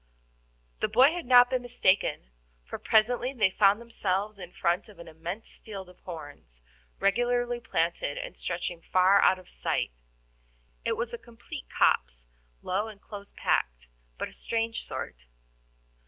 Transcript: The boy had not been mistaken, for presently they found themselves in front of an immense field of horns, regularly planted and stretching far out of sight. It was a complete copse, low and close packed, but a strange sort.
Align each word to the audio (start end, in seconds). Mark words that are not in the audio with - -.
The 0.79 0.87
boy 0.87 1.11
had 1.11 1.27
not 1.27 1.51
been 1.51 1.61
mistaken, 1.61 2.31
for 2.65 2.79
presently 2.79 3.33
they 3.33 3.51
found 3.51 3.79
themselves 3.79 4.39
in 4.39 4.51
front 4.51 4.89
of 4.89 4.97
an 4.97 5.07
immense 5.07 5.57
field 5.57 5.89
of 5.89 5.99
horns, 5.99 6.59
regularly 6.99 7.59
planted 7.59 8.17
and 8.17 8.35
stretching 8.35 8.81
far 8.81 9.21
out 9.21 9.37
of 9.37 9.47
sight. 9.51 9.91
It 10.83 10.97
was 10.97 11.13
a 11.13 11.19
complete 11.19 11.67
copse, 11.69 12.25
low 12.63 12.87
and 12.87 12.99
close 12.99 13.31
packed, 13.33 13.89
but 14.17 14.27
a 14.27 14.33
strange 14.33 14.83
sort. 14.87 15.27